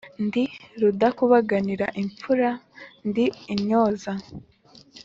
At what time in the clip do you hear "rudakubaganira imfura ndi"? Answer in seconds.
0.81-3.25